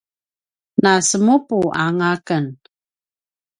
[0.81, 2.45] nasemupuanga aken